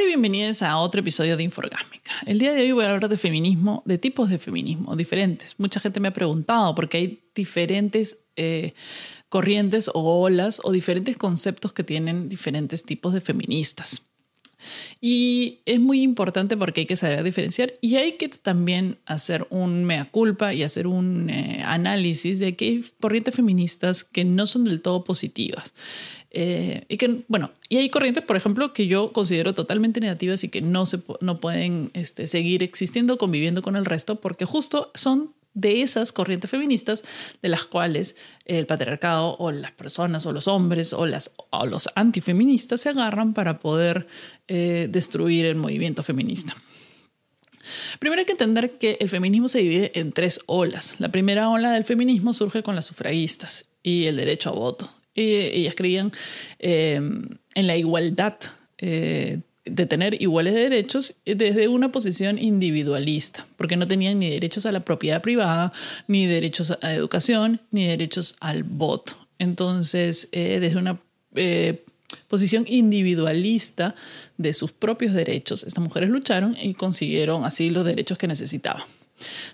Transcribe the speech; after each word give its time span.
Hola 0.00 0.06
y 0.06 0.12
bienvenidos 0.12 0.62
a 0.62 0.78
otro 0.78 1.02
episodio 1.02 1.36
de 1.36 1.42
Inforgásmica. 1.42 2.12
El 2.24 2.38
día 2.38 2.54
de 2.54 2.62
hoy 2.62 2.72
voy 2.72 2.84
a 2.84 2.94
hablar 2.94 3.10
de 3.10 3.18
feminismo, 3.18 3.82
de 3.84 3.98
tipos 3.98 4.30
de 4.30 4.38
feminismo 4.38 4.96
diferentes. 4.96 5.56
Mucha 5.58 5.78
gente 5.78 6.00
me 6.00 6.08
ha 6.08 6.12
preguntado 6.14 6.74
porque 6.74 6.96
hay 6.96 7.30
diferentes 7.34 8.18
eh, 8.34 8.72
corrientes 9.28 9.90
o 9.92 10.22
olas 10.22 10.62
o 10.64 10.72
diferentes 10.72 11.18
conceptos 11.18 11.74
que 11.74 11.84
tienen 11.84 12.30
diferentes 12.30 12.82
tipos 12.82 13.12
de 13.12 13.20
feministas. 13.20 14.09
Y 15.00 15.60
es 15.66 15.80
muy 15.80 16.02
importante 16.02 16.56
porque 16.56 16.80
hay 16.82 16.86
que 16.86 16.96
saber 16.96 17.22
diferenciar 17.22 17.72
y 17.80 17.96
hay 17.96 18.12
que 18.12 18.28
también 18.28 18.98
hacer 19.06 19.46
un 19.50 19.84
mea 19.84 20.10
culpa 20.10 20.54
y 20.54 20.62
hacer 20.62 20.86
un 20.86 21.30
eh, 21.30 21.62
análisis 21.64 22.38
de 22.38 22.56
que 22.56 22.64
hay 22.66 22.84
corrientes 23.00 23.34
feministas 23.34 24.04
que 24.04 24.24
no 24.24 24.46
son 24.46 24.64
del 24.64 24.80
todo 24.80 25.04
positivas. 25.04 25.72
Eh, 26.32 26.84
y 26.88 26.96
que, 26.96 27.24
bueno, 27.26 27.50
y 27.68 27.78
hay 27.78 27.88
corrientes, 27.90 28.22
por 28.22 28.36
ejemplo, 28.36 28.72
que 28.72 28.86
yo 28.86 29.12
considero 29.12 29.52
totalmente 29.52 30.00
negativas 30.00 30.44
y 30.44 30.48
que 30.48 30.60
no, 30.60 30.86
se, 30.86 31.00
no 31.20 31.38
pueden 31.38 31.90
este, 31.92 32.26
seguir 32.28 32.62
existiendo, 32.62 33.18
conviviendo 33.18 33.62
con 33.62 33.74
el 33.74 33.84
resto, 33.84 34.20
porque 34.20 34.44
justo 34.44 34.90
son 34.94 35.32
de 35.54 35.82
esas 35.82 36.12
corrientes 36.12 36.50
feministas 36.50 37.04
de 37.42 37.48
las 37.48 37.64
cuales 37.64 38.16
el 38.44 38.66
patriarcado 38.66 39.36
o 39.38 39.50
las 39.50 39.72
personas 39.72 40.26
o 40.26 40.32
los 40.32 40.48
hombres 40.48 40.92
o, 40.92 41.06
las, 41.06 41.32
o 41.50 41.66
los 41.66 41.88
antifeministas 41.94 42.80
se 42.82 42.90
agarran 42.90 43.34
para 43.34 43.58
poder 43.58 44.06
eh, 44.48 44.86
destruir 44.90 45.46
el 45.46 45.56
movimiento 45.56 46.02
feminista. 46.02 46.56
Primero 47.98 48.20
hay 48.20 48.26
que 48.26 48.32
entender 48.32 48.78
que 48.78 48.96
el 49.00 49.08
feminismo 49.08 49.48
se 49.48 49.60
divide 49.60 49.98
en 49.98 50.12
tres 50.12 50.40
olas. 50.46 50.98
La 50.98 51.10
primera 51.10 51.50
ola 51.50 51.72
del 51.72 51.84
feminismo 51.84 52.32
surge 52.32 52.62
con 52.62 52.74
las 52.74 52.86
sufragistas 52.86 53.68
y 53.82 54.06
el 54.06 54.16
derecho 54.16 54.50
a 54.50 54.52
voto. 54.52 54.90
Y 55.14 55.34
ellas 55.34 55.74
creían 55.76 56.12
eh, 56.58 56.94
en 56.96 57.66
la 57.66 57.76
igualdad 57.76 58.36
eh, 58.78 59.40
de 59.70 59.86
tener 59.86 60.20
iguales 60.20 60.54
derechos 60.54 61.14
desde 61.24 61.68
una 61.68 61.92
posición 61.92 62.38
individualista, 62.38 63.46
porque 63.56 63.76
no 63.76 63.86
tenían 63.86 64.18
ni 64.18 64.28
derechos 64.30 64.66
a 64.66 64.72
la 64.72 64.80
propiedad 64.80 65.22
privada, 65.22 65.72
ni 66.08 66.26
derechos 66.26 66.76
a 66.82 66.94
educación, 66.94 67.60
ni 67.70 67.86
derechos 67.86 68.36
al 68.40 68.64
voto. 68.64 69.16
Entonces, 69.38 70.28
eh, 70.32 70.58
desde 70.60 70.78
una 70.78 71.00
eh, 71.34 71.84
posición 72.28 72.64
individualista 72.68 73.94
de 74.36 74.52
sus 74.52 74.72
propios 74.72 75.12
derechos, 75.12 75.64
estas 75.64 75.82
mujeres 75.82 76.10
lucharon 76.10 76.56
y 76.60 76.74
consiguieron 76.74 77.44
así 77.44 77.70
los 77.70 77.84
derechos 77.84 78.18
que 78.18 78.26
necesitaban. 78.26 78.82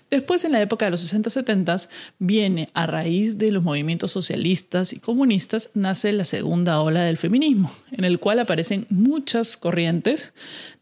Después, 0.09 0.45
en 0.45 0.53
la 0.53 0.61
época 0.61 0.85
de 0.85 0.91
los 0.91 1.13
60-70, 1.13 1.89
viene 2.19 2.69
a 2.73 2.87
raíz 2.87 3.37
de 3.37 3.51
los 3.51 3.63
movimientos 3.63 4.11
socialistas 4.11 4.93
y 4.93 4.99
comunistas, 4.99 5.71
nace 5.73 6.11
la 6.13 6.23
segunda 6.23 6.81
ola 6.81 7.03
del 7.03 7.17
feminismo, 7.17 7.71
en 7.91 8.05
el 8.05 8.19
cual 8.19 8.39
aparecen 8.39 8.85
muchas 8.89 9.57
corrientes 9.57 10.33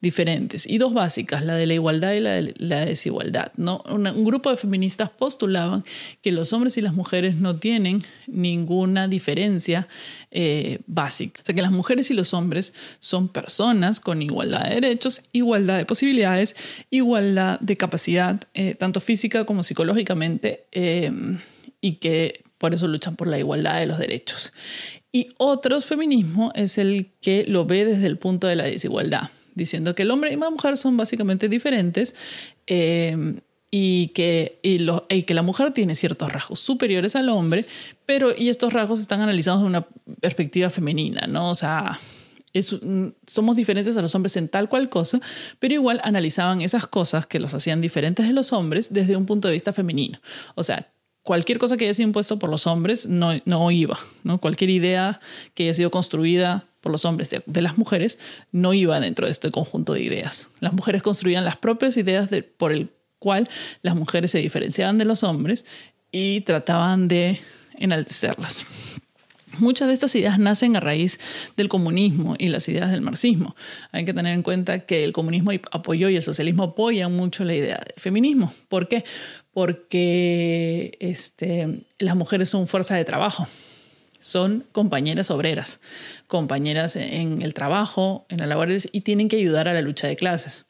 diferentes 0.02 0.67
y 0.67 0.78
dos 0.78 0.94
básicas, 0.94 1.44
la 1.44 1.56
de 1.56 1.66
la 1.66 1.73
igualdad 1.73 2.13
y 2.13 2.19
la 2.19 2.31
de 2.31 2.53
la 2.58 2.86
desigualdad. 2.86 3.52
¿no? 3.58 3.83
un 3.88 4.25
grupo 4.25 4.50
de 4.50 4.58
feministas 4.58 5.09
postulaban 5.09 5.83
que 6.22 6.31
los 6.31 6.53
hombres 6.53 6.78
y 6.78 6.81
las 6.81 6.94
mujeres 6.94 7.36
no 7.36 7.58
tienen 7.58 8.03
ninguna 8.28 9.08
diferencia 9.08 9.88
eh, 10.31 10.80
básica. 10.86 11.41
O 11.41 11.45
sea, 11.45 11.56
que 11.56 11.61
las 11.61 11.72
mujeres 11.72 12.11
y 12.11 12.13
los 12.13 12.33
hombres 12.33 12.73
son 13.00 13.30
personas 13.30 14.00
con 14.00 14.22
igualdad 14.22 14.66
de 14.66 14.75
derechos, 14.75 15.23
igualdad 15.31 15.78
de 15.78 15.86
posibilidades, 15.86 16.56
igualdad 16.89 17.59
de 17.59 17.78
capacidad, 17.78 18.41
eh, 18.53 18.75
tanto 18.76 19.02
física 19.02 19.45
como 19.45 19.64
psicológicamente, 19.64 20.66
eh, 20.72 21.12
y 21.81 21.94
que 21.94 22.44
por 22.58 22.73
eso 22.73 22.88
luchan 22.88 23.16
por 23.16 23.28
la 23.28 23.38
igualdad 23.38 23.80
de 23.80 23.86
los 23.86 24.00
derechos. 24.00 24.54
Y 25.12 25.30
otro 25.38 25.80
feminismo 25.81 26.52
es 26.56 26.78
el 26.78 27.12
que 27.22 27.46
lo 27.48 27.66
ve 27.66 27.86
desde 27.86 28.08
el 28.08 28.18
punto 28.18 28.48
de 28.48 28.56
la 28.56 28.66
desigualdad, 28.66 29.30
diciendo 29.53 29.96
que 29.96 30.03
el 30.03 30.12
hombre 30.12 30.34
y 30.34 30.36
la 30.36 30.50
mujer 30.50 30.78
son 30.78 30.98
básicamente 30.98 31.48
diferentes 31.48 32.16
y 33.72 34.08
que, 34.08 34.59
y, 34.62 35.24
que 35.24 35.34
la 35.34 35.41
mujer 35.41 35.74
tiene 35.74 35.96
ciertos 35.96 36.31
rasgos 36.31 36.59
superiores 36.59 37.16
al 37.16 37.30
hombre, 37.30 37.66
pero 38.06 38.34
y 38.35 38.50
estos 38.50 38.74
rasgos 38.74 39.00
están 39.00 39.22
analizados 39.22 39.62
de 39.62 39.68
una 39.68 39.88
perspectiva 40.22 40.69
femenina, 40.69 41.28
¿no? 41.28 41.50
O 41.50 41.56
sea, 41.56 42.00
somos 42.61 43.55
diferentes 43.55 43.97
a 43.97 44.01
los 44.01 44.16
hombres 44.16 44.38
en 44.38 44.47
tal 44.47 44.69
cual 44.69 44.89
cosa, 44.89 45.19
pero 45.59 45.73
igual 45.73 45.99
analizaban 46.03 46.61
esas 46.61 46.88
cosas 46.88 47.27
que 47.27 47.39
los 47.39 47.53
hacían 47.53 47.81
diferentes 47.81 48.27
de 48.27 48.33
los 48.33 48.53
hombres 48.53 48.93
desde 48.93 49.16
un 49.16 49.25
punto 49.25 49.47
de 49.47 49.53
vista 49.53 49.73
femenino. 49.73 50.19
O 50.55 50.63
sea, 50.63 50.91
cualquier 51.23 51.57
cosa 51.57 51.75
que 51.75 51.85
haya 51.85 51.93
sido 51.93 52.07
impuesto 52.07 52.39
por 52.39 52.49
los 52.49 52.67
hombres 52.67 53.07
no, 53.07 53.31
no 53.45 53.71
iba, 53.71 53.99
¿no? 54.23 54.39
Cualquier 54.39 54.69
idea 54.69 55.19
que 55.53 55.63
haya 55.63 55.73
sido 55.73 55.91
construida 55.91 56.67
por 56.81 56.91
los 56.91 57.03
hombres 57.03 57.31
de, 57.45 57.61
las 57.63 57.79
mujeres 57.79 58.19
no 58.51 58.73
iba 58.75 58.99
dentro 58.99 59.25
de 59.25 59.31
este 59.31 59.49
conjunto 59.49 59.93
de 59.93 60.03
ideas. 60.03 60.51
Las 60.59 60.72
mujeres 60.72 61.01
construían 61.01 61.43
las 61.43 61.57
propias 61.57 61.97
ideas 61.97 62.29
de, 62.29 62.43
por 62.43 62.72
el 62.72 62.91
cual 63.17 63.49
las 63.81 63.95
mujeres 63.95 64.29
se 64.29 64.37
diferenciaban 64.37 64.99
de 64.99 65.05
los 65.05 65.23
hombres 65.23 65.66
y 66.11 66.41
trataban 66.41 67.07
de 67.07 67.39
enaltecerlas. 67.73 68.67
Muchas 69.59 69.88
de 69.88 69.93
estas 69.93 70.16
ideas 70.16 70.39
nacen 70.39 70.75
a 70.75 70.79
raíz 70.79 71.19
del 71.57 71.69
comunismo 71.69 72.35
y 72.38 72.47
las 72.47 72.67
ideas 72.69 72.91
del 72.91 73.01
marxismo. 73.01 73.55
Hay 73.91 74.05
que 74.05 74.13
tener 74.13 74.33
en 74.33 74.43
cuenta 74.43 74.79
que 74.79 75.03
el 75.03 75.13
comunismo 75.13 75.51
apoyó 75.71 76.09
y 76.09 76.16
el 76.16 76.21
socialismo 76.21 76.63
apoyan 76.63 77.13
mucho 77.13 77.43
la 77.43 77.55
idea 77.55 77.77
del 77.77 77.95
feminismo. 77.97 78.53
¿Por 78.69 78.88
qué? 78.88 79.03
Porque 79.53 80.97
este, 80.99 81.85
las 81.99 82.16
mujeres 82.16 82.49
son 82.49 82.67
fuerza 82.67 82.95
de 82.95 83.05
trabajo, 83.05 83.47
son 84.19 84.66
compañeras 84.71 85.31
obreras, 85.31 85.79
compañeras 86.27 86.95
en 86.95 87.41
el 87.41 87.53
trabajo, 87.53 88.25
en 88.29 88.39
las 88.39 88.47
labores 88.47 88.89
y 88.91 89.01
tienen 89.01 89.29
que 89.29 89.37
ayudar 89.37 89.67
a 89.67 89.73
la 89.73 89.81
lucha 89.81 90.07
de 90.07 90.16
clases 90.16 90.66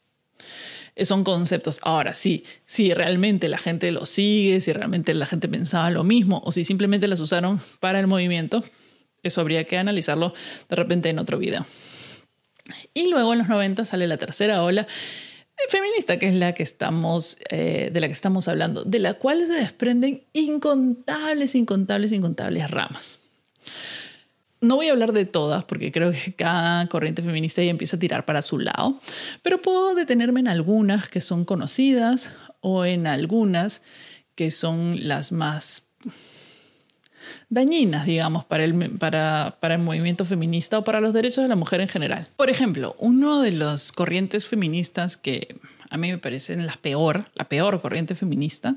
son 1.04 1.24
conceptos. 1.24 1.78
Ahora, 1.82 2.14
sí, 2.14 2.44
si 2.64 2.94
realmente 2.94 3.48
la 3.48 3.58
gente 3.58 3.90
lo 3.90 4.06
sigue, 4.06 4.60
si 4.60 4.72
realmente 4.72 5.12
la 5.14 5.26
gente 5.26 5.48
pensaba 5.48 5.90
lo 5.90 6.04
mismo 6.04 6.40
o 6.44 6.52
si 6.52 6.64
simplemente 6.64 7.06
las 7.06 7.20
usaron 7.20 7.60
para 7.80 8.00
el 8.00 8.06
movimiento, 8.06 8.64
eso 9.22 9.40
habría 9.40 9.64
que 9.64 9.76
analizarlo 9.76 10.32
de 10.68 10.76
repente 10.76 11.10
en 11.10 11.18
otro 11.18 11.38
video. 11.38 11.66
Y 12.94 13.08
luego 13.08 13.32
en 13.32 13.40
los 13.40 13.48
90 13.48 13.84
sale 13.84 14.06
la 14.06 14.16
tercera 14.16 14.62
ola 14.62 14.86
feminista, 15.68 16.18
que 16.18 16.28
es 16.28 16.34
la 16.34 16.54
que 16.54 16.62
estamos, 16.62 17.38
eh, 17.50 17.90
de 17.92 18.00
la 18.00 18.06
que 18.06 18.12
estamos 18.12 18.48
hablando, 18.48 18.84
de 18.84 18.98
la 18.98 19.14
cual 19.14 19.46
se 19.46 19.54
desprenden 19.54 20.24
incontables, 20.32 21.54
incontables, 21.54 22.12
incontables 22.12 22.70
ramas 22.70 23.20
no 24.66 24.76
voy 24.76 24.88
a 24.88 24.92
hablar 24.92 25.12
de 25.12 25.24
todas 25.24 25.64
porque 25.64 25.92
creo 25.92 26.12
que 26.12 26.34
cada 26.34 26.86
corriente 26.88 27.22
feminista 27.22 27.62
ya 27.62 27.70
empieza 27.70 27.96
a 27.96 28.00
tirar 28.00 28.24
para 28.24 28.42
su 28.42 28.58
lado, 28.58 29.00
pero 29.42 29.60
puedo 29.60 29.94
detenerme 29.94 30.40
en 30.40 30.48
algunas 30.48 31.08
que 31.08 31.20
son 31.20 31.44
conocidas 31.44 32.34
o 32.60 32.84
en 32.84 33.06
algunas 33.06 33.82
que 34.34 34.50
son 34.50 35.08
las 35.08 35.32
más 35.32 35.88
dañinas, 37.48 38.06
digamos, 38.06 38.44
para 38.44 38.64
el, 38.64 38.90
para, 38.98 39.56
para 39.60 39.74
el 39.74 39.80
movimiento 39.80 40.24
feminista 40.24 40.78
o 40.78 40.84
para 40.84 41.00
los 41.00 41.12
derechos 41.12 41.42
de 41.42 41.48
la 41.48 41.56
mujer 41.56 41.80
en 41.80 41.88
general. 41.88 42.28
Por 42.36 42.50
ejemplo, 42.50 42.96
uno 42.98 43.40
de 43.40 43.52
las 43.52 43.92
corrientes 43.92 44.46
feministas 44.46 45.16
que 45.16 45.56
a 45.90 45.96
mí 45.96 46.10
me 46.10 46.18
parecen 46.18 46.66
la 46.66 46.74
peor, 46.74 47.30
la 47.34 47.48
peor 47.48 47.80
corriente 47.80 48.14
feminista, 48.14 48.76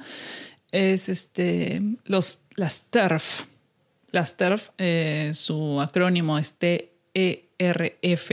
es 0.71 1.09
este, 1.09 1.81
los, 2.05 2.41
las 2.55 2.83
TERF, 2.83 3.45
las 4.11 4.37
TERF, 4.37 4.69
eh, 4.77 5.31
su 5.33 5.79
acrónimo 5.81 6.37
es 6.37 6.55
TERF, 6.55 8.31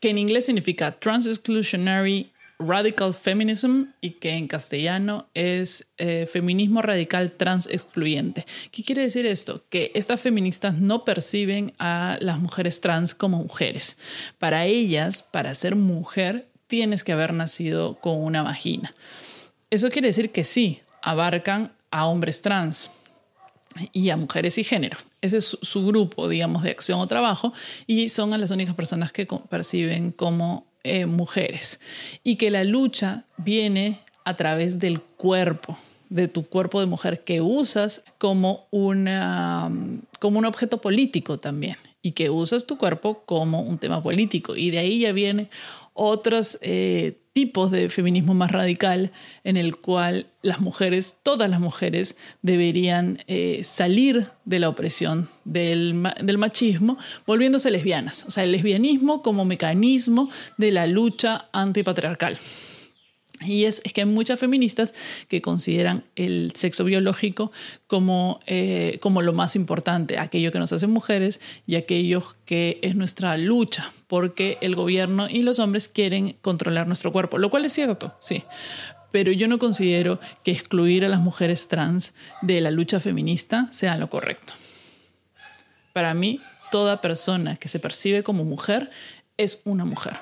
que 0.00 0.10
en 0.10 0.18
inglés 0.18 0.46
significa 0.46 0.92
Trans 0.92 1.26
Exclusionary 1.26 2.32
Radical 2.58 3.12
Feminism 3.14 3.84
y 4.00 4.10
que 4.10 4.30
en 4.30 4.46
castellano 4.46 5.28
es 5.34 5.88
eh, 5.98 6.28
feminismo 6.30 6.82
radical 6.82 7.32
trans 7.32 7.66
excluyente. 7.66 8.46
¿Qué 8.70 8.84
quiere 8.84 9.02
decir 9.02 9.26
esto? 9.26 9.64
Que 9.68 9.90
estas 9.94 10.20
feministas 10.20 10.74
no 10.78 11.04
perciben 11.04 11.72
a 11.78 12.16
las 12.20 12.38
mujeres 12.38 12.80
trans 12.80 13.14
como 13.14 13.38
mujeres. 13.38 13.98
Para 14.38 14.66
ellas, 14.66 15.22
para 15.22 15.54
ser 15.54 15.74
mujer, 15.74 16.46
tienes 16.68 17.02
que 17.02 17.12
haber 17.12 17.32
nacido 17.32 17.96
con 18.00 18.22
una 18.22 18.42
vagina. 18.42 18.94
Eso 19.70 19.90
quiere 19.90 20.08
decir 20.08 20.30
que 20.30 20.44
sí, 20.44 20.80
abarcan 21.02 21.72
a 21.90 22.06
hombres 22.06 22.40
trans, 22.40 22.90
y 23.92 24.10
a 24.10 24.16
mujeres 24.16 24.58
y 24.58 24.64
género. 24.64 24.98
Ese 25.24 25.38
es 25.38 25.56
su, 25.62 25.86
grupo, 25.86 26.28
digamos, 26.28 26.64
de 26.64 26.70
acción 26.70 27.00
o 27.00 27.06
trabajo 27.06 27.54
y 27.86 28.10
son 28.10 28.38
las 28.38 28.50
únicas 28.50 28.74
personas 28.74 29.10
que 29.10 29.24
perciben 29.24 30.12
como 30.12 30.66
eh, 30.82 31.06
mujeres. 31.06 31.80
Y 32.22 32.36
que 32.36 32.50
la 32.50 32.62
lucha 32.62 33.24
viene 33.38 34.00
a 34.26 34.36
través 34.36 34.78
del 34.78 35.00
cuerpo, 35.00 35.78
de 36.10 36.28
tu 36.28 36.44
cuerpo 36.44 36.78
de 36.78 36.84
mujer 36.84 37.24
que 37.24 37.40
usas 37.40 38.04
como, 38.18 38.66
una, 38.70 39.72
como 40.18 40.38
un 40.38 40.44
objeto 40.44 40.82
político 40.82 41.38
también 41.38 41.78
y 42.04 42.12
que 42.12 42.28
usas 42.28 42.66
tu 42.66 42.76
cuerpo 42.76 43.22
como 43.24 43.62
un 43.62 43.78
tema 43.78 44.02
político. 44.02 44.56
Y 44.56 44.70
de 44.70 44.78
ahí 44.78 44.98
ya 44.98 45.12
vienen 45.12 45.48
otros 45.94 46.58
eh, 46.60 47.16
tipos 47.32 47.70
de 47.70 47.88
feminismo 47.88 48.34
más 48.34 48.52
radical 48.52 49.10
en 49.42 49.56
el 49.56 49.76
cual 49.76 50.26
las 50.42 50.60
mujeres, 50.60 51.16
todas 51.22 51.48
las 51.48 51.60
mujeres, 51.60 52.18
deberían 52.42 53.20
eh, 53.26 53.62
salir 53.64 54.26
de 54.44 54.58
la 54.58 54.68
opresión 54.68 55.30
del, 55.46 56.02
del, 56.20 56.36
machismo, 56.36 56.98
volviéndose 57.26 57.70
lesbianas. 57.70 58.26
O 58.28 58.30
sea, 58.30 58.44
el 58.44 58.52
lesbianismo 58.52 59.22
como 59.22 59.46
mecanismo 59.46 60.28
de 60.58 60.72
la 60.72 60.86
lucha 60.86 61.46
antipatriarcal. 61.52 62.36
Y 63.44 63.64
es, 63.64 63.80
que 63.80 64.02
hay 64.02 64.06
muchas 64.06 64.40
feministas 64.40 64.94
que 65.28 65.40
consideran 65.42 66.04
el 66.16 66.52
sexo 66.54 66.84
biológico 66.84 67.52
como, 67.86 68.40
eh, 68.46 68.98
como 69.00 69.22
lo 69.22 69.32
más 69.32 69.56
importante, 69.56 70.18
aquello 70.18 70.52
que 70.52 70.58
nos 70.58 70.72
hace 70.72 70.86
mujeres 70.86 71.40
y 71.66 71.76
aquello 71.76 72.22
que 72.44 72.78
es 72.82 72.96
nuestra 72.96 73.36
lucha, 73.36 73.92
porque 74.06 74.58
el 74.60 74.74
gobierno 74.74 75.28
y 75.28 75.42
los 75.42 75.58
hombres 75.58 75.88
quieren 75.88 76.36
controlar 76.40 76.86
nuestro 76.86 77.12
cuerpo, 77.12 77.38
lo 77.38 77.50
cual 77.50 77.64
es 77.64 77.72
cierto, 77.72 78.16
sí. 78.20 78.44
Pero 79.10 79.30
yo 79.30 79.46
no 79.46 79.58
considero 79.58 80.18
que 80.42 80.50
excluir 80.50 81.04
a 81.04 81.08
las 81.08 81.20
mujeres 81.20 81.68
trans 81.68 82.14
de 82.42 82.60
la 82.60 82.70
lucha 82.70 82.98
feminista 82.98 83.68
sea 83.70 83.96
lo 83.96 84.10
correcto. 84.10 84.54
Para 85.92 86.14
mí, 86.14 86.40
toda 86.72 87.00
persona 87.00 87.54
que 87.54 87.68
se 87.68 87.78
percibe 87.78 88.24
como 88.24 88.44
mujer 88.44 88.90
es 89.36 89.60
una 89.64 89.84
mujer 89.84 90.14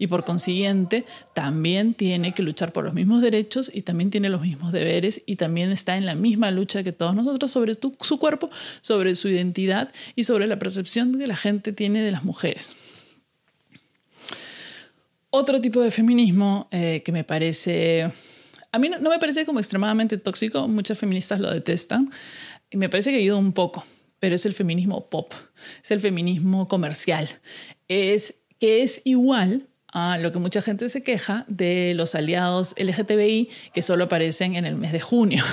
y 0.00 0.06
por 0.06 0.24
consiguiente 0.24 1.04
también 1.34 1.92
tiene 1.92 2.32
que 2.32 2.42
luchar 2.42 2.72
por 2.72 2.84
los 2.84 2.94
mismos 2.94 3.20
derechos 3.20 3.70
y 3.72 3.82
también 3.82 4.08
tiene 4.08 4.30
los 4.30 4.40
mismos 4.40 4.72
deberes 4.72 5.22
y 5.26 5.36
también 5.36 5.70
está 5.70 5.98
en 5.98 6.06
la 6.06 6.14
misma 6.14 6.50
lucha 6.50 6.82
que 6.82 6.90
todos 6.90 7.14
nosotros 7.14 7.50
sobre 7.50 7.74
su 7.74 8.18
cuerpo, 8.18 8.50
sobre 8.80 9.14
su 9.14 9.28
identidad 9.28 9.92
y 10.16 10.24
sobre 10.24 10.46
la 10.46 10.58
percepción 10.58 11.16
que 11.18 11.26
la 11.26 11.36
gente 11.36 11.74
tiene 11.74 12.02
de 12.02 12.12
las 12.12 12.24
mujeres. 12.24 12.74
Otro 15.28 15.60
tipo 15.60 15.82
de 15.82 15.90
feminismo 15.90 16.66
eh, 16.70 17.02
que 17.04 17.12
me 17.12 17.22
parece, 17.22 18.10
a 18.72 18.78
mí 18.78 18.88
no, 18.88 18.98
no 19.00 19.10
me 19.10 19.18
parece 19.18 19.44
como 19.44 19.58
extremadamente 19.58 20.16
tóxico, 20.16 20.66
muchas 20.66 20.98
feministas 20.98 21.40
lo 21.40 21.52
detestan, 21.52 22.08
y 22.70 22.78
me 22.78 22.88
parece 22.88 23.10
que 23.10 23.18
ayuda 23.18 23.36
un 23.36 23.52
poco, 23.52 23.84
pero 24.18 24.34
es 24.34 24.46
el 24.46 24.54
feminismo 24.54 25.10
pop, 25.10 25.34
es 25.84 25.90
el 25.90 26.00
feminismo 26.00 26.68
comercial, 26.68 27.28
es 27.86 28.36
que 28.58 28.82
es 28.82 29.02
igual 29.04 29.66
a 29.92 30.18
lo 30.18 30.32
que 30.32 30.38
mucha 30.38 30.62
gente 30.62 30.88
se 30.88 31.02
queja 31.02 31.44
de 31.48 31.92
los 31.94 32.14
aliados 32.14 32.74
LGTBI 32.78 33.48
que 33.72 33.82
solo 33.82 34.04
aparecen 34.04 34.56
en 34.56 34.64
el 34.64 34.76
mes 34.76 34.92
de 34.92 35.00
junio. 35.00 35.44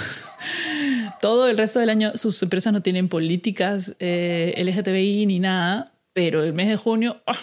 Todo 1.21 1.47
el 1.47 1.57
resto 1.57 1.79
del 1.79 1.89
año 1.89 2.11
sus 2.15 2.41
empresas 2.43 2.73
no 2.73 2.81
tienen 2.81 3.09
políticas 3.09 3.95
eh, 3.99 4.53
LGTBI 4.57 5.25
ni 5.25 5.39
nada, 5.39 5.93
pero 6.13 6.43
el 6.43 6.53
mes 6.53 6.67
de 6.67 6.75
junio, 6.75 7.21
¡ah! 7.25 7.37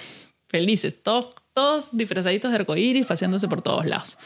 felices, 0.49 1.02
todos, 1.02 1.35
todos 1.52 1.88
disfrazaditos 1.96 2.52
de 2.52 2.58
arcoíris, 2.58 3.06
paseándose 3.06 3.49
por 3.49 3.61
todos 3.61 3.87
lados. 3.87 4.19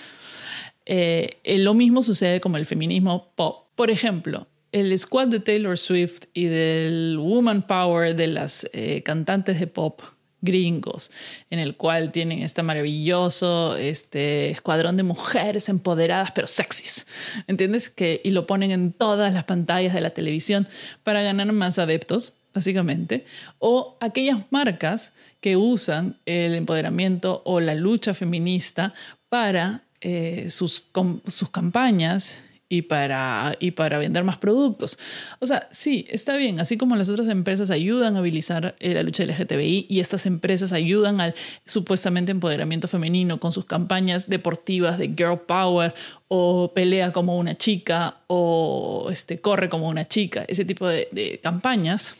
Eh, 0.85 1.39
lo 1.45 1.73
mismo 1.73 2.03
sucede 2.03 2.41
con 2.41 2.55
el 2.55 2.67
feminismo 2.67 3.33
pop. 3.35 3.69
Por 3.75 3.91
ejemplo, 3.91 4.47
el 4.73 4.99
squad 4.99 5.29
de 5.29 5.41
Taylor 5.41 5.79
Swift 5.79 6.25
y 6.35 6.45
del 6.45 7.17
Woman 7.19 7.67
Power 7.67 8.15
de 8.15 8.27
las 8.27 8.69
eh, 8.73 9.03
cantantes 9.03 9.59
de 9.61 9.67
pop 9.67 10.03
gringos, 10.41 11.11
en 11.51 11.59
el 11.59 11.77
cual 11.77 12.13
tienen 12.13 12.43
este 12.43 12.63
maravilloso 12.63 13.77
este 13.77 14.51
escuadrón 14.51 14.97
de 14.97 15.03
mujeres 15.03 15.69
empoderadas 15.69 16.31
pero 16.33 16.47
sexys, 16.47 17.07
¿entiendes? 17.47 17.91
Que, 17.91 18.21
y 18.25 18.31
lo 18.31 18.47
ponen 18.47 18.71
en 18.71 18.93
todas 18.93 19.33
las 19.33 19.45
pantallas 19.45 19.95
de 19.95 20.01
la 20.01 20.11
televisión 20.11 20.69
para 21.03 21.23
ganar 21.23 21.53
más 21.53 21.79
adeptos, 21.79 22.35
básicamente, 22.55 23.25
o 23.59 23.97
aquellas 24.01 24.41
marcas 24.51 25.13
que 25.41 25.57
usan 25.57 26.17
el 26.27 26.55
empoderamiento 26.55 27.43
o 27.45 27.61
la 27.61 27.75
lucha 27.75 28.15
feminista 28.15 28.95
para 29.29 29.85
eh, 30.01 30.49
sus, 30.51 30.89
sus 31.27 31.51
campañas 31.51 32.43
y 32.71 32.83
para, 32.83 33.57
y 33.61 33.71
para 33.71 33.99
vender 33.99 34.25
más 34.25 34.37
productos. 34.37 34.99
O 35.39 35.47
sea, 35.47 35.69
sí, 35.71 36.07
está 36.11 36.37
bien, 36.37 36.61
así 36.61 36.77
como 36.77 36.97
las 36.97 37.09
otras 37.09 37.29
empresas 37.29 37.71
ayudan 37.71 38.17
a 38.17 38.19
habilitar 38.19 38.77
eh, 38.79 38.95
la 38.95 39.03
lucha 39.03 39.25
LGTBI 39.25 39.87
y 39.89 40.01
estas 40.01 40.27
empresas 40.27 40.73
ayudan 40.73 41.21
al 41.21 41.35
supuestamente 41.65 42.31
empoderamiento 42.31 42.87
femenino 42.87 43.41
con 43.41 43.53
sus 43.53 43.65
campañas 43.65 44.29
deportivas 44.29 44.99
de 44.99 45.09
girl 45.09 45.41
power 45.47 45.95
o 46.29 46.73
pelea 46.75 47.13
como 47.13 47.39
una 47.39 47.57
chica 47.57 48.19
o 48.27 49.09
este, 49.11 49.41
corre 49.41 49.71
como 49.71 49.89
una 49.89 50.07
chica, 50.07 50.45
ese 50.47 50.65
tipo 50.65 50.87
de, 50.87 51.41
campañas 51.43 52.17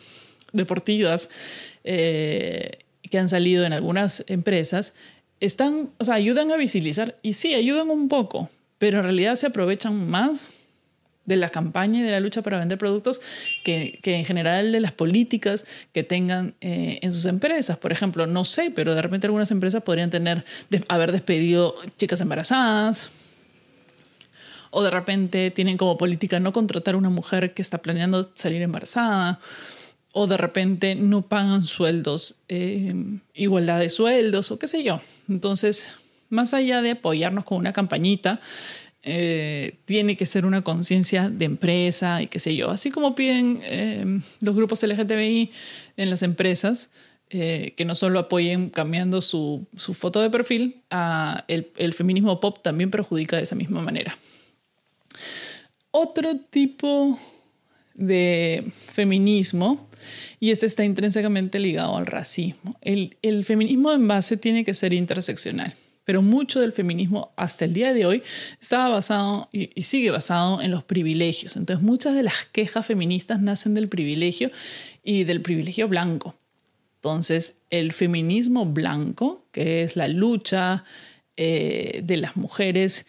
deportivas 0.53 1.29
eh, 1.85 2.79
que 3.03 3.19
han 3.19 3.29
salido 3.29 3.67
en 3.67 3.75
algunas 3.75 4.25
empresas, 4.29 4.95
están, 5.41 5.91
o 5.99 6.05
sea, 6.05 6.15
ayudan 6.15 6.51
a 6.53 6.57
visibilizar 6.57 7.17
y 7.23 7.35
sí, 7.35 7.55
ayudan 7.55 7.91
un 7.91 8.09
poco, 8.09 8.49
pero 8.79 8.99
en 8.99 9.05
realidad 9.05 9.35
se 9.35 9.47
aprovechan 9.47 10.09
más 10.09 10.51
de 11.29 11.37
la 11.37 11.51
campaña 11.51 12.01
y 12.01 12.03
de 12.03 12.11
la 12.11 12.21
lucha 12.21 12.41
para 12.41 12.59
vender 12.59 12.79
productos 12.79 13.21
que, 13.63 13.99
que 14.03 14.15
en 14.15 14.25
general 14.25 14.73
de 14.73 14.81
las 14.81 14.93
políticas 14.93 15.67
que 15.93 16.03
tengan 16.03 16.55
eh, 16.63 16.99
en 17.03 17.13
sus 17.13 17.27
empresas. 17.27 17.77
Por 17.77 17.93
ejemplo, 17.93 18.27
no 18.27 18.45
sé, 18.45 18.73
pero 18.75 18.95
de 18.95 19.03
repente 19.03 19.27
algunas 19.27 19.51
empresas 19.51 19.83
podrían 19.83 20.09
tener, 20.09 20.47
haber 20.89 21.13
despedido 21.13 21.75
chicas 21.99 22.23
embarazadas, 22.23 23.11
o 24.71 24.83
de 24.83 24.91
repente 24.91 25.51
tienen 25.51 25.77
como 25.77 25.99
política 25.99 26.41
no 26.41 26.53
contratar 26.53 26.95
a 26.95 26.99
una 26.99 27.11
mujer 27.11 27.53
que 27.53 27.63
está 27.63 27.79
planeando 27.79 28.31
salir 28.35 28.63
embarazada, 28.63 29.39
o 30.13 30.27
de 30.27 30.39
repente 30.39 30.95
no 30.95 31.23
pagan 31.23 31.65
sueldos, 31.65 32.37
eh, 32.49 32.95
igualdad 33.35 33.81
de 33.81 33.91
sueldos, 33.91 34.51
o 34.51 34.59
qué 34.59 34.67
sé 34.67 34.83
yo. 34.83 35.03
Entonces, 35.29 35.93
más 36.29 36.55
allá 36.55 36.83
de 36.83 36.93
apoyarnos 36.93 37.45
con 37.45 37.59
una 37.59 37.73
campañita, 37.73 38.41
eh, 39.03 39.79
tiene 39.85 40.17
que 40.17 40.27
ser 40.27 40.45
una 40.45 40.63
conciencia 40.63 41.31
de 41.31 41.45
empresa 41.45 42.21
y 42.21 42.27
qué 42.27 42.39
sé 42.39 42.57
yo. 42.57 42.71
Así 42.71 42.91
como 42.91 43.15
piden 43.15 43.61
eh, 43.63 44.21
los 44.41 44.55
grupos 44.55 44.83
LGTBI 44.83 45.51
en 45.97 46.11
las 46.11 46.23
empresas, 46.23 46.91
eh, 47.31 47.75
que 47.77 47.85
no 47.85 47.95
solo 47.95 48.19
apoyen 48.19 48.71
cambiando 48.71 49.21
su, 49.21 49.67
su 49.77 49.95
foto 49.95 50.21
de 50.21 50.31
perfil, 50.31 50.83
el, 51.47 51.93
feminismo 51.95 52.41
pop 52.41 52.59
también 52.63 52.91
perjudica 52.91 53.37
de 53.37 53.43
esa 53.43 53.55
misma 53.55 53.81
manera. 53.83 54.17
Otro 55.91 56.37
tipo 56.37 57.19
de 57.95 58.71
feminismo, 58.93 59.89
y 60.41 60.51
este 60.51 60.67
está 60.67 60.85
intrínsecamente 60.85 61.59
ligado 61.61 61.97
al 61.97 62.07
racismo, 62.07 62.77
el 62.83 63.45
feminismo 63.45 63.93
en 63.93 64.09
base 64.09 64.37
tiene 64.37 64.65
que 64.65 64.75
ser 64.75 64.93
interseccional 64.93 65.75
pero 66.09 66.23
mucho 66.23 66.61
del 66.61 66.73
feminismo 66.73 67.35
hasta 67.37 67.67
el 67.67 67.75
día 67.75 67.93
de 67.93 68.07
hoy 68.07 68.23
estaba 68.59 68.89
basado 68.89 69.51
y, 69.53 69.83
sigue 69.83 70.11
basado 70.11 70.63
en 70.63 70.71
los 70.71 70.83
privilegios. 70.83 71.55
Entonces 71.55 71.85
muchas 71.85 72.15
de 72.15 72.23
las 72.23 72.47
quejas 72.47 72.87
feministas 72.87 73.43
nacen 73.43 73.75
del 73.75 73.91
privilegio 73.91 74.51
y 75.05 75.25
del 75.25 75.43
privilegio 75.43 75.87
blanco. 75.87 76.35
Entonces 76.95 77.59
el 77.69 77.93
feminismo 77.93 78.65
blanco, 78.65 79.45
que 79.53 79.83
es 79.83 79.97
la 79.97 80.09
lucha 80.09 80.83
eh, 81.37 82.01
de 82.03 82.17
las 82.17 82.39
mujeres 82.39 83.05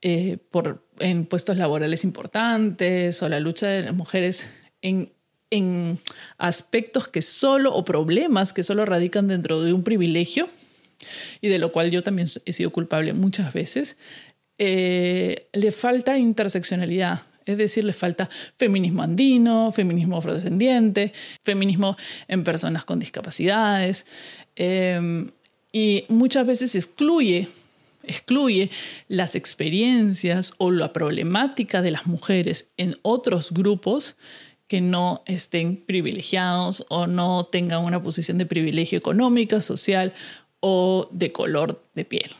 eh, 0.00 0.38
por, 0.52 0.86
en 1.00 1.26
puestos 1.26 1.56
laborales 1.56 2.04
importantes 2.04 3.24
o 3.24 3.28
la 3.28 3.40
lucha 3.40 3.66
de 3.66 3.82
las 3.82 3.94
mujeres 3.96 4.46
en, 4.82 5.10
en 5.50 5.98
aspectos 6.38 7.08
que 7.08 7.22
solo 7.22 7.74
o 7.74 7.84
problemas 7.84 8.52
que 8.52 8.62
solo 8.62 8.84
radican 8.84 9.26
dentro 9.26 9.62
de 9.62 9.72
un 9.72 9.82
privilegio, 9.82 10.48
y 11.40 11.48
de 11.48 11.58
lo 11.58 11.72
cual 11.72 11.90
yo 11.90 12.02
también 12.02 12.28
he 12.44 12.52
sido 12.52 12.70
culpable 12.70 13.12
muchas 13.12 13.52
veces, 13.52 13.96
eh, 14.58 15.48
le 15.52 15.72
falta 15.72 16.18
interseccionalidad. 16.18 17.22
Es 17.44 17.58
decir, 17.58 17.84
le 17.84 17.92
falta 17.92 18.28
feminismo 18.56 19.02
andino, 19.02 19.70
feminismo 19.70 20.16
afrodescendiente, 20.16 21.12
feminismo 21.44 21.96
en 22.26 22.42
personas 22.42 22.84
con 22.84 22.98
discapacidades. 22.98 24.04
Eh, 24.56 25.30
y 25.72 26.06
muchas 26.08 26.46
veces 26.46 26.74
excluye, 26.74 27.48
excluye 28.02 28.70
las 29.08 29.34
experiencias 29.34 30.54
o 30.56 30.70
la 30.70 30.92
problemática 30.94 31.82
de 31.82 31.90
las 31.90 32.06
mujeres 32.06 32.72
en 32.78 32.96
otros 33.02 33.52
grupos 33.52 34.16
que 34.68 34.80
no 34.80 35.22
estén 35.26 35.76
privilegiados 35.76 36.86
o 36.88 37.06
no 37.06 37.44
tengan 37.44 37.84
una 37.84 38.02
posición 38.02 38.38
de 38.38 38.46
privilegio 38.46 38.98
económica, 38.98 39.60
social 39.60 40.14
o 40.68 41.08
de 41.12 41.30
color 41.30 41.80
de 41.94 42.04
piel. 42.04 42.32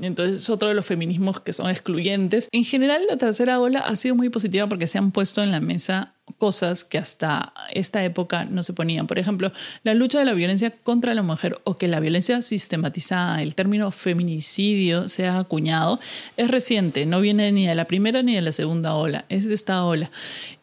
Entonces 0.00 0.42
es 0.42 0.50
otro 0.50 0.68
de 0.68 0.74
los 0.74 0.86
feminismos 0.86 1.40
que 1.40 1.54
son 1.54 1.70
excluyentes. 1.70 2.48
En 2.52 2.64
general 2.64 3.02
la 3.08 3.16
tercera 3.16 3.58
ola 3.58 3.80
ha 3.80 3.96
sido 3.96 4.14
muy 4.14 4.28
positiva 4.28 4.68
porque 4.68 4.86
se 4.86 4.98
han 4.98 5.12
puesto 5.12 5.42
en 5.42 5.50
la 5.50 5.60
mesa 5.60 6.12
cosas 6.36 6.84
que 6.84 6.98
hasta 6.98 7.54
esta 7.72 8.04
época 8.04 8.44
no 8.44 8.62
se 8.62 8.74
ponían. 8.74 9.06
Por 9.06 9.18
ejemplo, 9.18 9.50
la 9.82 9.94
lucha 9.94 10.18
de 10.18 10.26
la 10.26 10.34
violencia 10.34 10.70
contra 10.70 11.14
la 11.14 11.22
mujer 11.22 11.58
o 11.64 11.76
que 11.76 11.88
la 11.88 12.00
violencia 12.00 12.42
sistematizada, 12.42 13.42
el 13.42 13.54
término 13.54 13.90
feminicidio 13.90 15.08
se 15.08 15.26
ha 15.26 15.38
acuñado, 15.38 15.98
es 16.36 16.50
reciente, 16.50 17.06
no 17.06 17.22
viene 17.22 17.50
ni 17.50 17.66
de 17.66 17.74
la 17.74 17.86
primera 17.86 18.22
ni 18.22 18.34
de 18.34 18.42
la 18.42 18.52
segunda 18.52 18.94
ola, 18.94 19.24
es 19.30 19.48
de 19.48 19.54
esta 19.54 19.84
ola. 19.84 20.10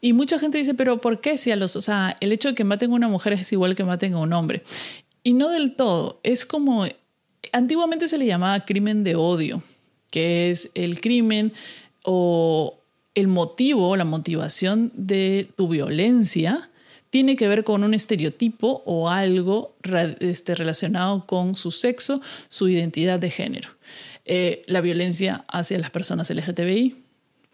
Y 0.02 0.14
mucha 0.14 0.38
gente 0.38 0.60
dice, 0.60 0.76
pero 0.76 1.02
¿por 1.02 1.20
qué 1.20 1.38
si 1.40 1.50
a 1.52 1.56
los, 1.56 1.76
o 1.76 1.94
el 2.20 2.32
hecho 2.32 2.50
de 2.50 2.56
que 2.56 2.64
maten 2.64 2.92
a 2.92 2.96
una 2.96 3.08
mujer 3.08 3.34
es 3.34 3.52
igual 3.52 3.76
que 3.76 3.84
maten 3.84 4.14
a 4.14 4.20
un 4.20 4.34
hombre? 4.34 4.62
Y 5.26 5.34
no 5.34 5.50
del 5.50 5.76
todo, 5.76 6.20
es 6.22 6.46
como, 6.46 6.86
antiguamente 7.52 8.08
se 8.08 8.20
le 8.20 8.28
llamaba 8.28 8.64
crimen 8.64 9.04
de 9.04 9.16
odio, 9.16 9.64
que 10.12 10.52
es 10.52 10.70
el 10.76 11.02
crimen 11.02 11.52
o 12.04 12.78
el 13.16 13.28
motivo, 13.28 13.98
la 13.98 14.06
motivación 14.06 14.92
de 14.94 15.50
tu 15.56 15.68
violencia 15.68 16.70
tiene 17.10 17.36
que 17.38 17.48
ver 17.48 17.64
con 17.64 17.84
un 17.84 17.96
estereotipo 17.96 18.84
o 18.86 19.10
algo 19.10 19.76
este, 20.20 20.54
relacionado 20.54 21.26
con 21.26 21.56
su 21.56 21.72
sexo, 21.72 22.22
su 22.48 22.70
identidad 22.70 23.18
de 23.18 23.32
género. 23.32 23.70
Eh, 24.26 24.62
la 24.68 24.82
violencia 24.82 25.44
hacia 25.48 25.80
las 25.80 25.90
personas 25.90 26.30
LGTBI, 26.30 27.05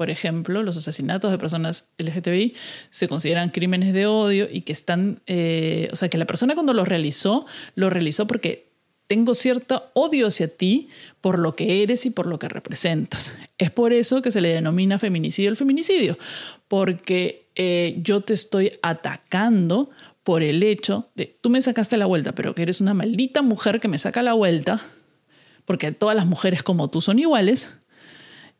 por 0.01 0.10
ejemplo, 0.10 0.63
los 0.63 0.75
asesinatos 0.77 1.29
de 1.29 1.38
personas 1.38 1.88
LGTBI 2.00 2.55
se 2.89 3.08
consideran 3.08 3.50
crímenes 3.50 3.93
de 3.93 4.08
odio 4.08 4.48
y 4.51 4.62
que 4.62 4.72
están, 4.72 5.22
eh, 5.27 5.89
o 5.91 5.96
sea, 5.96 6.10
que 6.10 6.17
la 6.17 6.25
persona 6.25 6.55
cuando 6.55 6.74
lo 6.74 6.86
realizó, 6.86 7.46
lo 7.75 7.91
realizó 7.91 8.25
porque 8.25 8.72
tengo 9.05 9.36
cierto 9.36 9.91
odio 9.93 10.25
hacia 10.25 10.48
ti 10.48 10.89
por 11.22 11.38
lo 11.38 11.55
que 11.55 11.84
eres 11.84 12.08
y 12.08 12.10
por 12.10 12.25
lo 12.25 12.39
que 12.39 12.50
representas. 12.50 13.38
Es 13.60 13.70
por 13.70 13.93
eso 13.93 14.24
que 14.24 14.31
se 14.31 14.41
le 14.41 14.50
denomina 14.50 14.98
feminicidio 14.98 15.51
el 15.51 15.55
feminicidio, 15.55 16.17
porque 16.67 17.46
eh, 17.53 18.00
yo 18.01 18.22
te 18.22 18.34
estoy 18.34 18.79
atacando 18.81 19.91
por 20.24 20.41
el 20.41 20.63
hecho 20.63 21.10
de, 21.13 21.38
tú 21.41 21.51
me 21.51 21.62
sacaste 21.62 21.96
la 21.96 22.08
vuelta, 22.08 22.34
pero 22.34 22.55
que 22.55 22.63
eres 22.63 22.81
una 22.81 22.96
maldita 22.96 23.43
mujer 23.43 23.79
que 23.79 23.88
me 23.88 24.00
saca 24.00 24.24
la 24.24 24.34
vuelta, 24.34 24.81
porque 25.65 25.91
todas 25.91 26.15
las 26.15 26.25
mujeres 26.25 26.63
como 26.63 26.89
tú 26.89 27.01
son 27.01 27.20
iguales, 27.20 27.77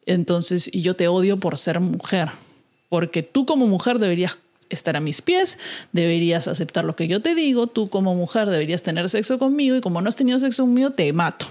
entonces, 0.05 0.70
y 0.72 0.81
yo 0.81 0.96
te 0.96 1.08
odio 1.08 1.38
por 1.38 1.58
ser 1.58 1.79
mujer, 1.79 2.29
porque 2.89 3.24
tú 3.24 3.46
como 3.46 3.67
mujer 3.67 4.00
deberías 4.00 4.38
estar 4.70 4.96
a 4.96 5.01
mis 5.01 5.22
pies, 5.22 5.60
deberías 5.91 6.48
aceptar 6.48 6.86
lo 6.86 6.96
que 6.96 7.08
yo 7.08 7.22
te 7.22 7.36
digo, 7.36 7.67
tú 7.67 7.89
como 7.89 8.15
mujer 8.15 8.50
deberías 8.50 8.84
tener 8.84 9.10
sexo 9.10 9.38
conmigo 9.38 9.75
y 9.75 9.81
como 9.81 10.01
no 10.01 10.10
has 10.10 10.15
tenido 10.15 10.39
sexo 10.39 10.63
conmigo, 10.63 10.91
te 10.91 11.12
mato. 11.13 11.46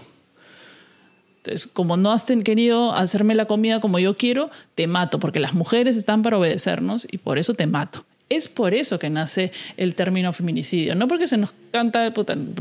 Entonces, 1.38 1.66
como 1.66 1.96
no 1.96 2.12
has 2.12 2.24
querido 2.24 2.92
hacerme 2.92 3.34
la 3.34 3.46
comida 3.46 3.80
como 3.80 3.98
yo 3.98 4.16
quiero, 4.16 4.50
te 4.74 4.86
mato, 4.86 5.18
porque 5.18 5.40
las 5.40 5.54
mujeres 5.54 5.96
están 5.96 6.22
para 6.22 6.38
obedecernos 6.38 7.06
y 7.10 7.18
por 7.18 7.38
eso 7.38 7.54
te 7.54 7.66
mato. 7.66 8.04
Es 8.30 8.48
por 8.48 8.74
eso 8.74 9.00
que 9.00 9.10
nace 9.10 9.50
el 9.76 9.96
término 9.96 10.32
feminicidio. 10.32 10.94
No 10.94 11.08
porque 11.08 11.26
se 11.26 11.36
nos 11.36 11.52
canta, 11.72 12.12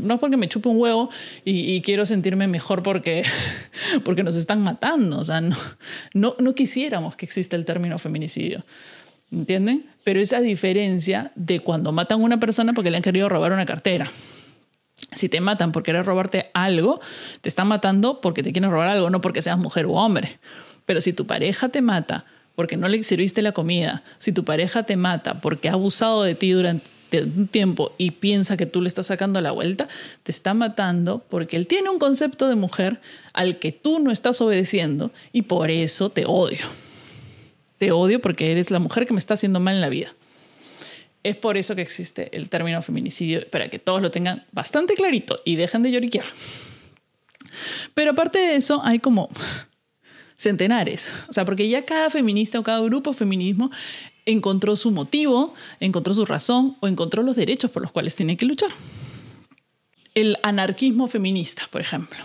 no 0.02 0.14
es 0.14 0.20
porque 0.20 0.36
me 0.36 0.48
chupe 0.48 0.68
un 0.68 0.78
huevo 0.78 1.10
y, 1.44 1.80
quiero 1.82 2.04
sentirme 2.04 2.48
mejor 2.48 2.82
porque, 2.82 3.22
porque 4.04 4.24
nos 4.24 4.34
están 4.34 4.62
matando. 4.62 5.20
O 5.20 5.24
sea, 5.24 5.40
no, 5.40 5.56
no, 6.12 6.34
no 6.40 6.54
quisiéramos 6.56 7.14
que 7.14 7.24
exista 7.24 7.54
el 7.54 7.64
término 7.64 7.98
feminicidio. 7.98 8.64
¿Entienden? 9.30 9.86
Pero 10.02 10.20
esa 10.20 10.40
diferencia 10.40 11.30
de 11.36 11.60
cuando 11.60 11.92
matan 11.92 12.20
a 12.20 12.24
una 12.24 12.40
persona 12.40 12.72
porque 12.72 12.90
le 12.90 12.96
han 12.96 13.02
querido 13.04 13.28
robar 13.28 13.52
una 13.52 13.64
cartera. 13.64 14.10
Si 15.12 15.28
te 15.28 15.40
matan 15.40 15.70
por 15.70 15.84
querer 15.84 16.04
robarte 16.04 16.50
algo, 16.52 17.00
te 17.42 17.48
están 17.48 17.68
matando 17.68 18.20
porque 18.20 18.42
te 18.42 18.50
quieren 18.50 18.72
robar 18.72 18.88
algo, 18.88 19.08
no 19.08 19.20
porque 19.20 19.40
seas 19.40 19.56
mujer 19.56 19.86
u 19.86 19.94
hombre. 19.94 20.40
Pero 20.84 21.00
si 21.00 21.12
tu 21.12 21.28
pareja 21.28 21.68
te 21.68 21.80
mata 21.80 22.26
porque 22.54 22.76
no 22.76 22.88
le 22.88 23.02
sirviste 23.02 23.42
la 23.42 23.52
comida, 23.52 24.02
si 24.18 24.32
tu 24.32 24.44
pareja 24.44 24.84
te 24.84 24.96
mata 24.96 25.40
porque 25.40 25.68
ha 25.68 25.72
abusado 25.72 26.22
de 26.22 26.34
ti 26.34 26.50
durante 26.50 26.84
un 27.12 27.48
tiempo 27.48 27.92
y 27.98 28.12
piensa 28.12 28.56
que 28.56 28.66
tú 28.66 28.82
le 28.82 28.88
estás 28.88 29.06
sacando 29.06 29.40
la 29.40 29.50
vuelta, 29.50 29.88
te 30.22 30.30
está 30.30 30.54
matando 30.54 31.24
porque 31.28 31.56
él 31.56 31.66
tiene 31.66 31.90
un 31.90 31.98
concepto 31.98 32.48
de 32.48 32.56
mujer 32.56 33.00
al 33.32 33.58
que 33.58 33.72
tú 33.72 33.98
no 33.98 34.10
estás 34.10 34.40
obedeciendo 34.40 35.10
y 35.32 35.42
por 35.42 35.70
eso 35.70 36.10
te 36.10 36.24
odio 36.26 36.66
te 37.80 37.92
odio 37.92 38.20
porque 38.20 38.52
eres 38.52 38.70
la 38.70 38.78
mujer 38.78 39.06
que 39.06 39.14
me 39.14 39.18
está 39.18 39.34
haciendo 39.34 39.58
mal 39.58 39.74
en 39.74 39.80
la 39.80 39.88
vida. 39.88 40.14
Es 41.22 41.34
por 41.36 41.56
eso 41.56 41.74
que 41.74 41.80
existe 41.80 42.28
el 42.36 42.50
término 42.50 42.82
feminicidio, 42.82 43.48
para 43.50 43.70
que 43.70 43.78
todos 43.78 44.02
lo 44.02 44.10
tengan 44.10 44.44
bastante 44.52 44.92
clarito 44.94 45.40
y 45.46 45.56
dejen 45.56 45.82
de 45.82 45.90
lloriquear. 45.90 46.26
Pero 47.94 48.10
aparte 48.10 48.38
de 48.38 48.56
eso, 48.56 48.82
hay 48.84 48.98
como 48.98 49.30
centenares. 50.40 51.12
O 51.28 51.32
sea, 51.32 51.44
porque 51.44 51.68
ya 51.68 51.84
cada 51.84 52.10
feminista 52.10 52.58
o 52.58 52.62
cada 52.62 52.80
grupo 52.80 53.12
feminismo 53.12 53.70
encontró 54.26 54.76
su 54.76 54.90
motivo, 54.90 55.54
encontró 55.80 56.14
su 56.14 56.24
razón 56.24 56.76
o 56.80 56.88
encontró 56.88 57.22
los 57.22 57.36
derechos 57.36 57.70
por 57.70 57.82
los 57.82 57.92
cuales 57.92 58.16
tiene 58.16 58.36
que 58.36 58.46
luchar. 58.46 58.70
El 60.14 60.36
anarquismo 60.42 61.06
feminista, 61.06 61.62
por 61.70 61.80
ejemplo 61.80 62.18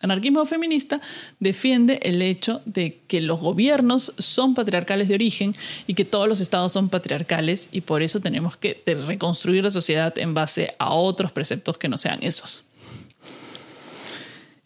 anarquismo 0.00 0.44
feminista 0.44 1.00
defiende 1.40 1.98
el 2.02 2.22
hecho 2.22 2.62
de 2.64 3.00
que 3.06 3.20
los 3.20 3.40
gobiernos 3.40 4.12
son 4.18 4.54
patriarcales 4.54 5.08
de 5.08 5.14
origen 5.14 5.54
y 5.86 5.94
que 5.94 6.04
todos 6.04 6.28
los 6.28 6.40
estados 6.40 6.72
son 6.72 6.88
patriarcales 6.88 7.68
y 7.72 7.82
por 7.82 8.02
eso 8.02 8.20
tenemos 8.20 8.56
que 8.56 8.82
reconstruir 9.06 9.64
la 9.64 9.70
sociedad 9.70 10.16
en 10.18 10.34
base 10.34 10.74
a 10.78 10.92
otros 10.92 11.32
preceptos 11.32 11.78
que 11.78 11.88
no 11.88 11.96
sean 11.96 12.18
esos. 12.22 12.64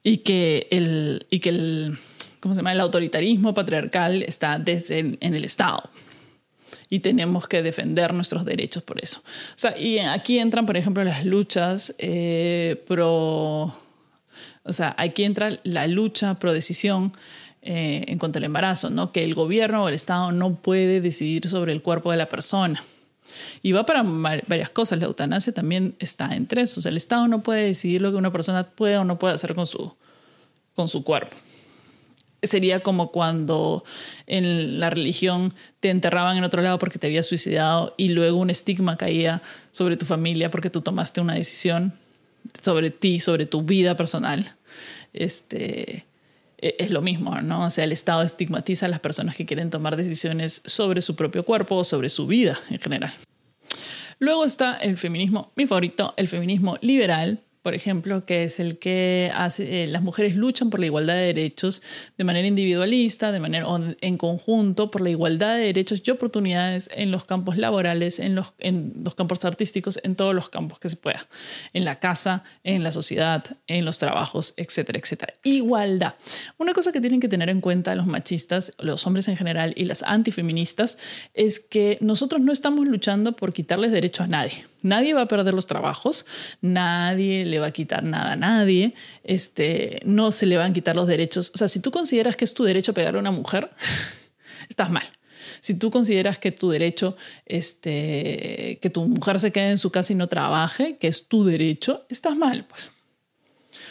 Y 0.03 0.19
que 0.19 0.67
el, 0.71 1.27
y 1.31 1.41
que 1.41 1.93
¿cómo 2.41 2.55
se 2.55 2.59
llama? 2.59 2.73
el 2.73 2.81
autoritarismo 2.81 3.55
patriarcal 3.55 4.23
está 4.23 4.59
desde 4.59 4.99
en, 4.99 5.19
el 5.21 5.45
Estado 5.45 5.91
y 6.89 7.01
tenemos 7.01 7.47
que 7.47 7.63
defender 7.63 8.13
nuestros 8.13 8.45
derechos 8.45 8.83
por 8.83 9.03
eso. 9.03 9.21
O 9.21 9.59
sea, 9.59 9.79
y 9.79 9.99
aquí 9.99 10.39
entran, 10.39 10.67
por 10.67 10.77
ejemplo, 10.77 11.05
las 11.05 11.25
luchas 11.25 11.95
eh, 11.99 12.83
pro 12.89 13.73
o 14.63 14.73
sea, 14.73 14.95
aquí 14.99 15.25
entra 15.25 15.59
la 15.63 15.87
lucha 15.87 16.39
pro 16.39 16.53
decisión 16.53 17.13
eh, 17.63 18.05
en 18.09 18.19
cuanto 18.19 18.39
al 18.39 18.45
embarazo, 18.45 18.91
¿no? 18.91 19.13
Que 19.13 19.25
el 19.25 19.35
gobierno 19.35 19.85
o 19.85 19.89
el 19.89 19.95
Estado 19.95 20.33
no 20.33 20.55
puede 20.55 21.01
decidir 21.01 21.49
sobre 21.49 21.73
el 21.73 21.83
cuerpo 21.83 22.11
de 22.11 22.17
la 22.17 22.29
persona. 22.29 22.83
Y 23.63 23.73
va 23.73 23.87
para 23.87 24.03
varias 24.03 24.71
cosas. 24.71 24.99
La 24.99 25.07
eutanasia 25.07 25.53
también 25.53 25.95
está 25.99 26.35
entre 26.35 26.63
eso. 26.63 26.81
O 26.81 26.83
sea, 26.83 26.91
el 26.91 26.97
Estado 26.97 27.29
no 27.29 27.43
puede 27.43 27.65
decidir 27.65 28.03
lo 28.03 28.11
que 28.11 28.17
una 28.17 28.33
persona 28.33 28.65
puede 28.65 28.97
o 28.99 29.05
no 29.05 29.19
puede 29.19 29.35
hacer 29.35 29.55
con 29.55 29.67
su, 29.67 29.95
con 30.75 30.89
su 30.89 31.05
cuerpo. 31.05 31.37
Sería 32.43 32.81
como 32.81 33.11
cuando 33.13 33.85
en 34.27 34.81
la 34.81 34.91
religión 34.91 35.53
te 35.81 35.91
enterraban 35.91 36.39
en 36.39 36.45
otro 36.45 36.63
lado 36.63 36.79
porque 36.79 36.99
te 36.99 37.07
habías 37.07 37.27
suicidado 37.27 37.95
y 37.97 38.09
luego 38.09 38.39
un 38.39 38.51
estigma 38.51 38.97
caía 38.97 39.43
sobre 39.71 39.97
tu 39.97 40.07
familia 40.07 40.51
porque 40.51 40.71
tú 40.71 40.81
tomaste 40.81 41.21
una 41.21 41.35
decisión 41.35 41.93
sobre 42.63 42.91
ti, 42.91 43.21
sobre 43.21 43.47
tu 43.47 43.63
vida 43.63 43.97
personal, 43.97 44.57
este, 45.13 46.07
e, 46.59 46.77
es 46.79 46.91
lo 46.91 47.03
mismo, 47.03 47.41
¿no? 47.43 47.65
O 47.65 47.71
sea, 47.71 47.85
el 47.85 47.93
Estado 47.93 48.23
estigmatiza 48.23 48.87
a 48.87 48.89
las 48.89 49.01
personas 49.01 49.37
que 49.37 49.47
quieren 49.47 49.71
tomar 49.71 49.97
decisiones 49.97 50.63
sobre 50.65 51.03
su 51.03 51.17
propio 51.17 51.45
cuerpo 51.45 51.77
o 51.77 51.85
sobre 51.85 52.09
su 52.09 52.27
vida 52.27 52.59
en 52.71 52.79
general. 52.79 53.13
Luego 54.19 54.45
está 54.45 54.77
el 54.77 54.99
feminismo, 54.99 55.53
mi 55.57 55.67
favorito, 55.67 56.13
el 56.17 56.29
feminismo 56.29 56.77
liberal, 56.83 57.41
por 57.63 57.75
ejemplo, 57.75 58.25
que 58.25 58.45
es 58.45 58.59
el 58.59 58.79
que 58.79 59.31
hace, 59.35 59.85
eh, 59.85 59.89
las 59.89 60.03
mujeres 60.03 60.35
luchan 60.35 60.71
por 60.71 60.81
la 60.81 60.87
igualdad 60.87 61.15
de 61.15 61.27
derechos 61.27 61.83
de 62.17 62.25
manera 62.25 62.49
individualista, 62.49 63.33
de 63.33 63.41
manera 63.41 63.67
en 64.01 64.17
conjunto, 64.17 64.91
por 64.91 65.03
la 65.03 65.11
igualdad 65.11 65.57
de 65.57 65.65
derechos 65.65 66.03
y 66.05 66.11
oportunidades 66.11 66.89
en 66.95 67.11
los 67.11 67.25
campos 67.25 67.59
laborales, 67.59 68.19
en 68.19 68.35
los, 68.35 68.55
en 68.59 68.95
los 69.05 69.15
campos 69.15 69.45
artísticos, 69.45 70.01
en 70.03 70.17
todos 70.17 70.35
los 70.35 70.49
campos 70.49 70.79
que 70.79 70.89
se 70.89 70.97
pueda, 70.97 71.29
en 71.75 71.85
la 71.85 71.99
casa, 71.99 72.45
en 72.65 72.83
la 72.83 72.93
sociedad, 72.93 73.45
en 73.67 73.85
los 73.85 73.99
trabajos, 73.99 74.55
etcétera, 74.57 74.99
etcétera. 74.99 75.35
Igualdad. 75.45 76.15
Una 76.57 76.73
cosa 76.73 76.93
que 76.93 77.01
tienen 77.01 77.21
que 77.21 77.29
tener 77.29 77.51
en 77.51 77.61
cuenta 77.61 77.95
los 77.95 78.07
machistas, 78.07 78.73
los 78.79 79.07
hombres 79.07 79.29
en 79.29 79.37
general 79.37 79.75
y 79.77 79.85
las 79.85 80.03
antifeministas 80.03 80.99
es 81.35 81.61
que 81.61 81.99
nosotros 82.01 82.41
no 82.41 82.53
estamos 82.53 82.87
luchando 82.87 83.37
por 83.37 83.53
quitarles 83.53 83.93
derecho 83.93 84.23
a 84.23 84.27
nadie. 84.27 84.65
Nadie 84.83 85.15
va 85.15 85.23
a 85.23 85.29
perder 85.29 85.55
los 85.55 85.67
trabajos, 85.67 86.27
nadie 86.61 87.45
le 87.45 87.59
va 87.59 87.69
a 87.69 87.71
quitar 87.73 88.03
nada 88.03 88.33
a 88.33 88.37
nadie, 88.37 88.95
este, 89.25 90.01
no 90.05 90.33
se 90.33 90.47
le 90.47 90.57
van 90.57 90.71
a 90.71 90.75
quitar 90.75 90.97
los 90.97 91.07
derechos. 91.07 91.51
O 91.55 91.59
sea, 91.59 91.69
si 91.69 91.81
tú 91.81 91.91
consideras 91.91 92.37
que 92.37 92.45
es 92.45 92.55
tu 92.55 92.65
derecho 92.65 92.95
pegar 92.95 93.17
a 93.17 93.19
una 93.19 93.31
mujer, 93.31 93.71
estás 94.69 94.91
mal. 94.91 95.05
Si 95.61 95.75
tú 95.75 95.91
consideras 95.91 96.39
que 96.39 96.53
tu 96.53 96.71
derecho, 96.71 97.17
este, 97.45 98.79
que 98.81 98.91
tu 98.91 99.05
mujer 99.05 99.39
se 99.39 99.53
quede 99.53 99.71
en 99.71 99.79
su 99.79 99.91
casa 99.91 100.13
y 100.13 100.17
no 100.17 100.29
trabaje, 100.29 100.97
que 100.97 101.09
es 101.09 101.27
tu 101.29 101.45
derecho, 101.45 102.07
estás 102.09 102.37
mal, 102.37 102.65
pues. 102.65 102.91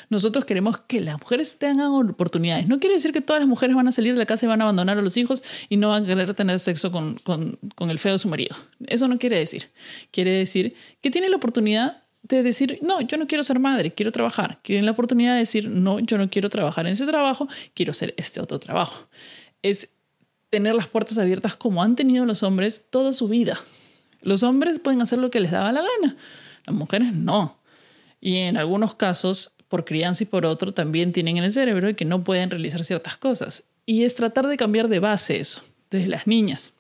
Nosotros 0.10 0.46
queremos 0.46 0.80
que 0.80 1.02
las 1.02 1.20
mujeres 1.20 1.58
tengan 1.58 1.88
oportunidades. 1.88 2.68
No 2.68 2.80
quiere 2.80 2.96
decir 2.96 3.12
que 3.12 3.22
todas 3.22 3.42
las 3.42 3.50
mujeres 3.50 3.76
van 3.76 3.88
a 3.88 3.92
salir 3.92 4.14
de 4.14 4.20
la 4.20 4.26
casa 4.26 4.46
y 4.46 4.50
van 4.50 4.62
a 4.62 4.66
abandonar 4.66 4.98
a 4.98 5.02
los 5.02 5.18
hijos 5.18 5.44
y 5.70 5.78
no 5.78 5.90
van 5.90 6.04
a 6.04 6.08
querer 6.08 6.34
tener 6.36 6.60
sexo 6.60 6.92
con, 6.92 7.16
con, 7.24 7.60
con 7.76 7.90
el 7.90 8.00
feo 8.00 8.14
de 8.14 8.20
su 8.20 8.28
marido. 8.28 8.56
Eso 8.88 9.08
no 9.08 9.18
quiere 9.18 9.38
decir. 9.38 9.70
Quiere 10.12 10.32
decir 10.32 10.76
que 11.02 11.12
tienen 11.12 11.32
la 11.32 11.38
oportunidad 11.38 12.04
de 12.24 12.44
decir, 12.44 12.80
no, 12.82 13.02
yo 13.02 13.18
no 13.18 13.28
quiero 13.28 13.44
ser 13.44 13.60
madre, 13.60 13.94
quiero 13.94 14.12
trabajar. 14.12 14.60
Quieren 14.64 14.86
la 14.86 14.92
oportunidad 14.92 15.34
de 15.34 15.40
decir, 15.40 15.70
no, 15.70 16.00
yo 16.00 16.18
no 16.18 16.30
quiero 16.30 16.50
trabajar 16.50 16.86
en 16.86 16.94
ese 16.94 17.06
trabajo, 17.06 17.48
quiero 17.74 17.92
hacer 17.92 18.14
este 18.18 18.40
otro 18.40 18.60
trabajo. 18.60 19.08
Es 19.62 19.90
tener 20.50 20.76
las 20.76 20.88
puertas 20.88 21.18
abiertas 21.18 21.56
como 21.56 21.84
han 21.84 21.96
tenido 21.96 22.26
los 22.26 22.44
hombres 22.44 22.86
toda 22.90 23.14
su 23.14 23.28
vida. 23.28 23.60
Los 24.22 24.44
hombres 24.44 24.80
pueden 24.80 25.02
hacer 25.02 25.20
lo 25.20 25.32
que 25.32 25.40
les 25.40 25.52
daba 25.52 25.72
la 25.72 25.82
gana, 25.82 26.18
las 26.66 26.76
mujeres 26.76 27.14
no. 27.14 27.58
Y 28.20 28.38
en 28.38 28.58
algunos 28.58 28.96
casos, 28.96 29.54
por 29.70 29.86
crianza 29.86 30.24
y 30.24 30.28
por 30.28 30.46
otro, 30.46 30.74
también 30.74 31.14
tienen 31.14 31.38
en 31.38 31.46
el 31.46 31.52
cerebro 31.52 31.96
que 31.96 32.04
no 32.04 32.24
pueden 32.24 32.50
realizar 32.50 32.84
ciertas 32.84 33.16
cosas. 33.16 33.64
Y 33.86 34.04
es 34.04 34.16
tratar 34.16 34.48
de 34.48 34.58
cambiar 34.58 34.90
de 34.90 35.00
base 35.00 35.40
eso, 35.40 35.62
desde 35.90 36.08
las 36.08 36.28
niñas. 36.28 36.74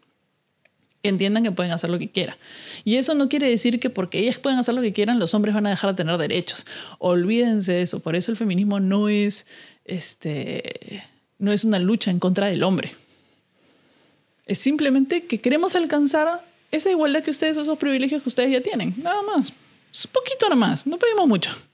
Que 1.02 1.10
entiendan 1.10 1.44
que 1.44 1.52
pueden 1.52 1.72
hacer 1.72 1.90
lo 1.92 2.00
que 2.00 2.10
quieran. 2.10 2.36
Y 2.84 2.96
eso 2.96 3.14
no 3.14 3.30
quiere 3.30 3.48
decir 3.48 3.80
que 3.80 3.90
porque 3.90 4.20
ellas 4.20 4.38
pueden 4.38 4.60
hacer 4.60 4.76
lo 4.76 4.82
que 4.82 4.92
quieran, 4.92 5.20
los 5.20 5.34
hombres 5.34 5.56
van 5.56 5.68
a 5.68 5.70
dejar 5.70 5.92
de 5.92 5.98
tener 5.98 6.18
derechos. 6.18 6.66
Olvídense 6.98 7.74
de 7.74 7.84
eso. 7.84 8.00
Por 8.00 8.16
eso 8.16 8.32
el 8.32 8.38
feminismo 8.38 8.80
no 8.80 9.08
es, 9.08 9.46
este, 9.86 11.04
no 11.38 11.54
es 11.54 11.64
una 11.64 11.80
lucha 11.80 12.12
en 12.12 12.20
contra 12.20 12.48
del 12.48 12.64
hombre. 12.64 12.96
Es 14.46 14.58
simplemente 14.58 15.26
que 15.26 15.40
queremos 15.40 15.76
alcanzar 15.76 16.44
esa 16.72 16.90
igualdad 16.90 17.24
que 17.24 17.30
ustedes, 17.30 17.56
esos 17.56 17.78
privilegios 17.78 18.24
que 18.24 18.30
ustedes 18.30 18.52
ya 18.52 18.62
tienen. 18.62 18.96
Nada 18.98 19.22
más. 19.22 19.54
Es 19.94 20.08
poquito 20.08 20.50
nada 20.50 20.56
más. 20.56 20.88
No 20.88 20.98
pedimos 20.98 21.28
mucho. 21.28 21.69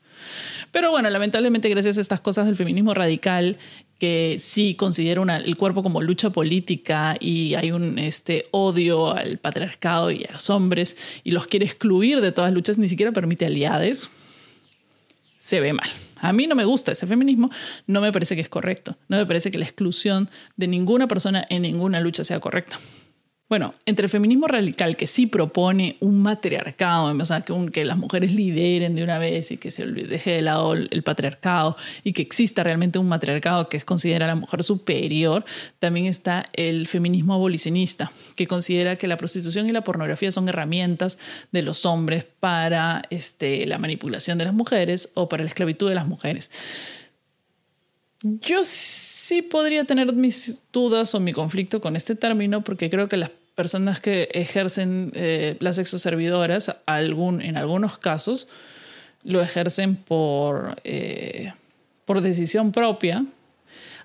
Pero 0.76 0.92
bueno, 0.92 1.10
lamentablemente 1.10 1.70
gracias 1.70 1.98
a 1.98 2.02
estas 2.02 2.20
cosas 2.20 2.48
del 2.48 2.58
feminismo 2.58 2.94
radical, 2.94 3.58
que 3.98 4.36
sí 4.40 4.76
considera 4.76 5.38
el 5.38 5.56
cuerpo 5.56 5.82
como 5.82 6.02
lucha 6.02 6.32
política 6.32 7.16
y 7.18 7.56
hay 7.56 7.72
un 7.72 7.98
este, 7.98 8.48
odio 8.52 9.12
al 9.12 9.38
patriarcado 9.38 10.12
y 10.12 10.26
a 10.26 10.34
los 10.34 10.50
hombres 10.50 10.98
y 11.24 11.32
los 11.32 11.48
quiere 11.48 11.66
excluir 11.66 12.20
de 12.20 12.34
todas 12.34 12.50
las 12.50 12.56
luchas, 12.56 12.78
ni 12.78 12.90
siquiera 12.90 13.14
permite 13.14 13.46
aliades, 13.46 14.10
se 15.38 15.62
ve 15.62 15.72
mal. 15.72 15.90
A 16.18 16.34
mí 16.34 16.46
no 16.46 16.56
me 16.56 16.66
gusta 16.66 16.92
ese 16.92 17.08
feminismo, 17.08 17.50
no 17.88 18.02
me 18.02 18.12
parece 18.12 18.36
que 18.36 18.42
es 18.42 18.50
correcto, 18.50 18.98
no 19.08 19.16
me 19.16 19.26
parece 19.26 19.52
que 19.52 19.58
la 19.58 19.64
exclusión 19.64 20.30
de 20.58 20.68
ninguna 20.68 21.08
persona 21.08 21.46
en 21.50 21.62
ninguna 21.62 22.02
lucha 22.02 22.26
sea 22.26 22.42
correcta. 22.42 22.78
Bueno, 23.48 23.76
entre 23.86 24.06
el 24.06 24.10
feminismo 24.10 24.48
radical 24.48 24.98
que 24.98 25.06
sí 25.06 25.28
propone 25.28 25.98
un 26.00 26.20
matriarcado, 26.24 27.16
o 27.16 27.26
sea, 27.26 27.42
que, 27.42 27.54
que 27.72 27.86
las 27.86 27.96
mujeres 27.96 28.34
lideren 28.34 28.96
de 28.96 29.04
una 29.04 29.20
vez 29.20 29.52
y 29.52 29.58
que 29.58 29.70
se 29.70 29.86
deje 29.86 30.32
de 30.32 30.42
lado 30.42 30.74
el, 30.74 31.04
patriarcado 31.04 31.78
y 32.04 32.14
que 32.14 32.24
exista 32.24 32.64
realmente 32.64 32.98
un 32.98 33.08
matriarcado 33.08 33.70
que 33.70 33.80
considera 33.82 34.26
a 34.26 34.30
la 34.30 34.36
mujer 34.36 34.64
superior, 34.64 35.46
también 35.78 36.08
está 36.08 36.48
el 36.54 36.88
feminismo 36.88 37.36
abolicionista, 37.36 38.12
que 38.36 38.48
considera 38.48 38.96
que 38.96 39.06
la 39.08 39.16
prostitución 39.16 39.70
y 39.70 39.74
la 39.74 39.84
pornografía 39.84 40.32
son 40.32 40.50
herramientas 40.50 41.20
de 41.52 41.62
los 41.62 41.86
hombres 41.86 42.26
para 42.40 43.04
este, 43.12 43.68
la 43.68 43.78
manipulación 43.78 44.40
de 44.40 44.46
las 44.46 44.56
mujeres 44.56 45.12
o 45.14 45.30
para 45.30 45.44
la 45.44 45.50
esclavitud 45.50 45.88
de 45.88 45.94
las 45.94 46.08
mujeres. 46.08 46.50
Yo 48.22 48.62
sí 48.64 49.42
podría 49.42 49.84
tener 49.84 50.14
mis 50.14 50.58
dudas 50.72 51.14
o 51.16 51.20
mi 51.20 51.34
conflicto 51.34 51.82
con 51.82 51.96
este 51.96 52.16
término 52.16 52.64
porque 52.64 52.90
creo 52.90 53.10
que 53.10 53.18
las 53.18 53.32
personas 53.56 54.00
que 54.00 54.30
ejercen 54.34 55.12
eh, 55.16 55.58
las 55.60 55.78
exoservidoras, 55.78 56.76
en 56.88 57.58
algunos 57.58 57.98
casos, 57.98 58.48
lo 59.24 59.42
ejercen 59.42 59.96
por, 59.96 60.80
eh, 60.84 61.54
por 62.06 62.22
decisión 62.22 62.72
propia. 62.72 63.26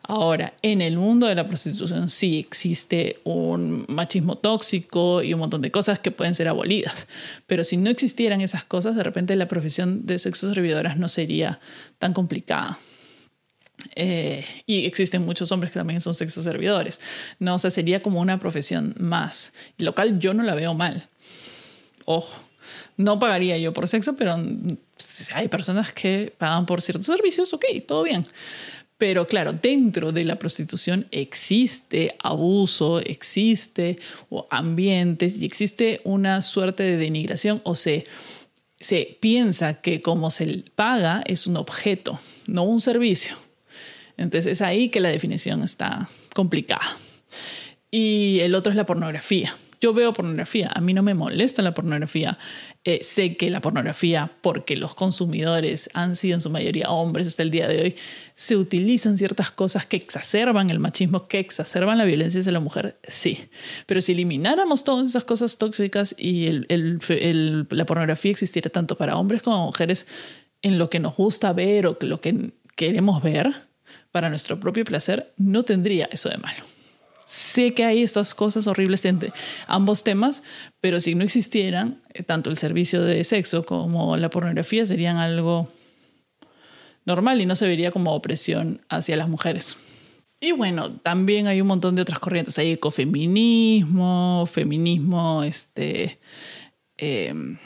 Ahora, 0.03 0.55
en 0.63 0.81
el 0.81 0.97
mundo 0.97 1.27
de 1.27 1.35
la 1.35 1.47
prostitución 1.47 2.09
sí 2.09 2.39
existe 2.39 3.21
un 3.25 3.85
machismo 3.89 4.39
tóxico 4.39 5.23
y 5.23 5.35
un 5.35 5.41
montón 5.41 5.61
de 5.61 5.71
cosas 5.71 5.99
que 5.99 6.11
pueden 6.11 6.35
ser 6.35 6.49
abolidas. 6.49 7.07
Pero 7.47 7.65
si 7.65 7.77
no 7.77 7.91
existieran 7.91 8.41
esas 8.41 8.65
cosas, 8.65 8.97
de 8.97 9.03
repente 9.03 9.37
la 9.37 9.47
profesión 9.47 10.07
de 10.07 10.19
sexoservidoras 10.19 10.97
no 10.97 11.09
sería 11.09 11.61
tan 11.99 12.15
complicada. 12.15 12.79
Eh, 13.95 14.45
y 14.67 14.87
existen 14.87 15.25
muchos 15.25 15.53
hombres 15.53 15.73
que 15.73 15.79
también 15.79 16.01
son 16.01 16.15
sexos 16.15 16.45
servidores. 16.45 17.01
No, 17.39 17.55
o 17.55 17.59
sea, 17.59 17.71
sería 17.71 18.03
como 18.03 18.21
una 18.21 18.39
profesión 18.39 18.95
más. 18.99 19.53
Local 19.79 20.19
yo 20.19 20.35
no 20.35 20.43
la 20.43 20.55
veo 20.55 20.75
mal. 20.75 21.09
Ojo, 22.05 22.35
no 22.97 23.19
pagaría 23.19 23.59
yo 23.59 23.73
por 23.73 23.89
sexo, 23.89 24.17
pero 24.17 24.37
hay 25.35 25.49
personas 25.49 25.93
que 25.93 26.33
pagan 26.37 26.67
por 26.67 26.83
ciertos 26.83 27.07
servicios, 27.07 27.53
ok, 27.53 27.65
todo 27.87 28.03
bien. 28.03 28.25
Pero 28.99 29.27
claro, 29.27 29.55
dentro 29.55 30.13
de 30.13 30.25
la 30.25 30.39
prostitución 30.39 31.07
existe 31.11 32.17
abuso, 32.19 33.01
existe 33.01 33.99
ambientes 34.51 35.41
y 35.41 35.47
existe 35.47 36.03
una 36.05 36.43
suerte 36.43 36.83
de 36.83 36.99
denigración 36.99 37.63
o 37.65 37.75
se, 37.75 38.05
se 38.79 39.17
piensa 39.19 39.81
que 39.81 40.03
como 40.03 40.31
se 40.31 40.65
paga 40.75 41.23
es 41.25 41.47
un 41.47 41.57
objeto, 41.57 42.21
no 42.47 42.65
un 42.65 42.83
servicio. 42.83 43.37
Entonces 44.21 44.47
es 44.47 44.63
ahí 44.63 44.91
que 44.91 45.01
la 45.01 45.09
definición 45.09 45.63
está 45.63 46.09
complicada. 46.35 46.99
Y 47.91 48.41
el 48.41 48.55
otro 48.55 48.71
es 48.71 48.77
la 48.77 48.87
pornografía. 48.87 49.55
Yo 49.81 49.95
veo 49.95 50.13
pornografía, 50.13 50.71
a 50.75 50.83
mí 50.83 50.93
no 50.93 51.03
me 51.03 51.15
molesta 51.15 51.63
la 51.63 51.73
pornografía. 51.73 52.39
Eh, 52.85 52.99
sé 53.03 53.39
que 53.39 53.49
la 53.49 53.63
pornografía, 53.63 54.31
porque 54.43 54.77
los 54.77 54.95
consumidores 54.95 55.89
han 55.95 56.15
sido 56.15 56.35
en 56.35 56.43
su 56.43 56.51
mayoría 56.51 56.91
hombres 56.91 57.29
hasta 57.29 57.43
el 57.43 57.51
día 57.51 57.67
de 57.67 57.81
hoy, 57.81 57.97
se 58.35 58.57
utilizan 58.57 59.17
ciertas 59.17 59.51
cosas 59.51 59.87
que 59.87 59.97
exacerban 59.97 60.69
el 60.69 60.81
machismo, 60.81 61.29
que 61.29 61.39
exacerban 61.39 61.97
la 61.97 62.05
violencia 62.05 62.41
hacia 62.41 62.53
la 62.53 62.61
mujer, 62.61 62.99
sí. 63.05 63.49
Pero 63.87 64.03
si 64.03 64.13
elimináramos 64.13 64.85
todas 64.85 65.09
esas 65.09 65.25
cosas 65.25 65.57
tóxicas 65.57 66.15
y 66.19 66.51
la 66.69 67.87
pornografía 67.87 68.33
existiera 68.33 68.69
tanto 68.69 68.99
para 68.99 69.17
hombres 69.17 69.41
como 69.41 69.65
mujeres 69.65 70.07
en 70.61 70.79
lo 70.79 70.91
que 70.91 71.01
nos 71.01 71.17
gusta 71.17 71.55
ver 71.55 71.87
o 71.87 71.97
lo 72.03 72.21
que 72.21 72.53
queremos 72.77 73.23
ver, 73.23 73.70
para 74.13 74.29
nuestro 74.29 74.59
propio 74.59 74.85
placer, 74.85 75.33
no 75.37 75.63
tendría 75.63 76.09
eso 76.11 76.29
de 76.29 76.39
malo. 76.39 76.65
Sé 77.27 77.75
que 77.75 77.85
hay 77.85 78.03
estas 78.03 78.35
cosas 78.35 78.67
horribles 78.67 79.05
entre 79.05 79.33
ambos 79.69 80.03
temas, 80.03 80.43
pero 80.81 80.99
si 80.99 81.15
no 81.15 81.23
existieran, 81.23 82.01
eh, 82.13 82.25
tanto 82.25 82.51
el 82.51 82.57
servicio 82.57 83.03
de 83.05 83.23
sexo 83.23 83.65
como 83.65 84.17
la 84.17 84.31
pornografía 84.31 84.85
serían 84.85 85.17
algo 85.17 85.69
normal 87.05 87.41
y 87.41 87.47
no 87.47 87.55
se 87.55 87.69
vería 87.69 87.93
como 87.93 88.15
opresión 88.15 88.81
hacia 88.89 89.17
las 89.17 89.29
mujeres. 89.29 89.77
Y 90.41 90.53
bueno, 90.53 90.91
también 90.91 91.47
hay 91.47 91.61
un 91.61 91.69
montón 91.69 91.95
de 91.95 92.03
otras 92.03 92.19
corrientes. 92.19 92.59
Hay 92.59 92.73
ecofeminismo, 92.73 94.49
feminismo, 94.51 95.45
este, 95.45 96.19
em, 96.97 97.59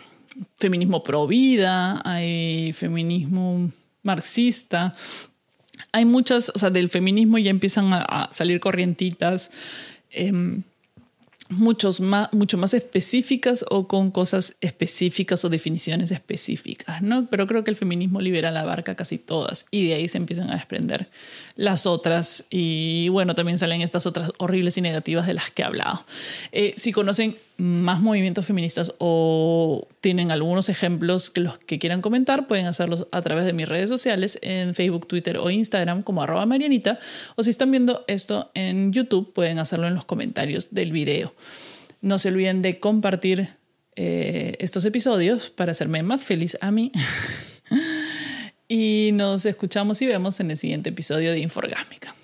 feminismo 0.56 1.02
pro 1.02 1.26
vida, 1.26 2.02
hay 2.04 2.72
feminismo 2.74 3.70
marxista 4.02 4.94
hay 5.92 6.04
muchas, 6.04 6.50
o 6.54 6.58
sea, 6.58 6.70
del 6.70 6.88
feminismo 6.88 7.38
ya 7.38 7.50
empiezan 7.50 7.92
a, 7.92 8.28
salir 8.32 8.60
corrientitas. 8.60 9.50
Em, 10.10 10.62
muchos 11.50 12.00
más, 12.00 12.32
mucho 12.32 12.56
más 12.56 12.74
específicas 12.74 13.64
o 13.68 13.86
con 13.86 14.10
cosas 14.10 14.56
específicas 14.60 15.44
o 15.44 15.50
definiciones 15.50 16.10
específicas, 16.10 17.02
¿no? 17.02 17.26
Pero 17.26 17.46
creo 17.46 17.64
que 17.64 17.70
el 17.70 17.76
feminismo 17.76 18.20
liberal 18.20 18.56
abarca 18.56 18.94
casi 18.94 19.18
todas 19.18 19.66
y 19.70 19.86
de 19.86 19.94
ahí 19.94 20.08
se 20.08 20.18
empiezan 20.18 20.50
a 20.50 20.54
desprender 20.54 21.08
las 21.56 21.86
otras 21.86 22.46
y 22.50 23.08
bueno, 23.10 23.34
también 23.34 23.58
salen 23.58 23.82
estas 23.82 24.06
otras 24.06 24.32
horribles 24.38 24.78
y 24.78 24.80
negativas 24.80 25.26
de 25.26 25.34
las 25.34 25.50
que 25.50 25.62
he 25.62 25.64
hablado. 25.64 26.04
Eh, 26.52 26.74
si 26.76 26.92
conocen 26.92 27.36
más 27.56 28.00
movimientos 28.00 28.46
feministas 28.46 28.92
o 28.98 29.86
tienen 30.00 30.30
algunos 30.30 30.68
ejemplos 30.68 31.30
que 31.30 31.40
los 31.40 31.58
que 31.58 31.78
quieran 31.78 32.00
comentar, 32.00 32.46
pueden 32.46 32.66
hacerlos 32.66 33.06
a 33.12 33.22
través 33.22 33.44
de 33.44 33.52
mis 33.52 33.68
redes 33.68 33.88
sociales 33.88 34.38
en 34.42 34.74
Facebook, 34.74 35.06
Twitter 35.06 35.38
o 35.38 35.50
Instagram 35.50 36.02
como 36.02 36.22
arroba 36.22 36.46
Marianita 36.46 36.98
o 37.36 37.42
si 37.42 37.50
están 37.50 37.70
viendo 37.70 38.04
esto 38.08 38.50
en 38.54 38.92
YouTube 38.92 39.32
pueden 39.32 39.58
hacerlo 39.58 39.86
en 39.86 39.94
los 39.94 40.04
comentarios 40.04 40.68
del 40.72 40.92
video. 40.92 41.34
No 42.00 42.18
se 42.18 42.28
olviden 42.28 42.60
de 42.60 42.80
compartir 42.80 43.48
eh, 43.96 44.56
estos 44.58 44.84
episodios 44.84 45.50
para 45.50 45.72
hacerme 45.72 46.02
más 46.02 46.24
feliz 46.24 46.58
a 46.60 46.70
mí. 46.70 46.90
y 48.68 49.10
nos 49.12 49.46
escuchamos 49.46 50.02
y 50.02 50.06
vemos 50.06 50.40
en 50.40 50.50
el 50.50 50.56
siguiente 50.56 50.90
episodio 50.90 51.30
de 51.30 51.38
Inforgámica. 51.38 52.14